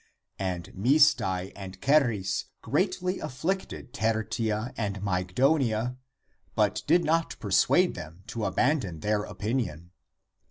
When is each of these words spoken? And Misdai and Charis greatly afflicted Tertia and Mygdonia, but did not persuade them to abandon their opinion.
And 0.39 0.73
Misdai 0.75 1.51
and 1.55 1.79
Charis 1.79 2.45
greatly 2.63 3.19
afflicted 3.19 3.93
Tertia 3.93 4.73
and 4.75 4.99
Mygdonia, 5.03 5.95
but 6.55 6.81
did 6.87 7.03
not 7.03 7.37
persuade 7.39 7.93
them 7.93 8.23
to 8.29 8.45
abandon 8.45 9.01
their 9.01 9.21
opinion. 9.25 9.91